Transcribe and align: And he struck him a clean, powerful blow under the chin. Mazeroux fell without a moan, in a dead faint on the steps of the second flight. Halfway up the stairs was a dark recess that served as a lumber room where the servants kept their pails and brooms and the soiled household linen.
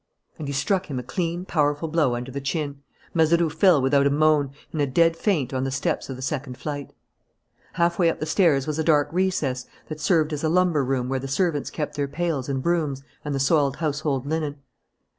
And 0.39 0.47
he 0.47 0.51
struck 0.51 0.87
him 0.89 0.97
a 0.97 1.03
clean, 1.03 1.45
powerful 1.45 1.87
blow 1.87 2.15
under 2.15 2.31
the 2.31 2.41
chin. 2.41 2.81
Mazeroux 3.13 3.51
fell 3.51 3.79
without 3.79 4.07
a 4.07 4.09
moan, 4.09 4.49
in 4.73 4.81
a 4.81 4.87
dead 4.87 5.15
faint 5.15 5.53
on 5.53 5.63
the 5.63 5.69
steps 5.69 6.09
of 6.09 6.15
the 6.15 6.23
second 6.23 6.57
flight. 6.57 6.91
Halfway 7.73 8.09
up 8.09 8.19
the 8.19 8.25
stairs 8.25 8.65
was 8.65 8.79
a 8.79 8.83
dark 8.83 9.09
recess 9.11 9.67
that 9.89 9.99
served 9.99 10.33
as 10.33 10.43
a 10.43 10.49
lumber 10.49 10.83
room 10.83 11.07
where 11.07 11.19
the 11.19 11.27
servants 11.27 11.69
kept 11.69 11.93
their 11.97 12.07
pails 12.07 12.49
and 12.49 12.63
brooms 12.63 13.03
and 13.23 13.35
the 13.35 13.39
soiled 13.39 13.75
household 13.75 14.25
linen. 14.25 14.55